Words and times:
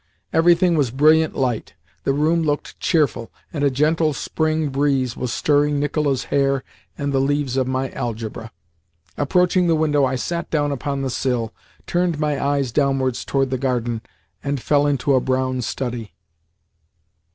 Everything 0.33 0.73
was 0.75 0.89
in 0.89 0.97
brilliant 0.97 1.35
light, 1.35 1.75
the 2.05 2.11
room 2.11 2.41
looked 2.41 2.79
cheerful, 2.79 3.31
and 3.53 3.63
a 3.63 3.69
gentle 3.69 4.13
spring 4.13 4.69
breeze 4.69 5.15
was 5.15 5.31
stirring 5.31 5.79
Nicola's 5.79 6.23
hair 6.33 6.63
and 6.97 7.13
the 7.13 7.19
leaves 7.21 7.55
of 7.55 7.67
my 7.67 7.91
"Algebra." 7.91 8.51
Approaching 9.15 9.67
the 9.67 9.75
window, 9.75 10.03
I 10.03 10.15
sat 10.15 10.49
down 10.49 10.71
upon 10.71 11.03
the 11.03 11.11
sill, 11.11 11.53
turned 11.85 12.19
my 12.19 12.43
eyes 12.43 12.71
downwards 12.71 13.23
towards 13.23 13.51
the 13.51 13.59
garden, 13.59 14.01
and 14.43 14.59
fell 14.59 14.87
into 14.87 15.13
a 15.13 15.21
brown 15.21 15.61
study. 15.61 16.15